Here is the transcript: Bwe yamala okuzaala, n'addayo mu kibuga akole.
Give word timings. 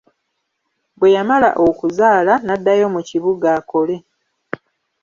Bwe 0.99 1.09
yamala 1.15 1.49
okuzaala, 1.67 2.33
n'addayo 2.45 2.85
mu 2.95 3.01
kibuga 3.09 3.47
akole. 3.59 3.95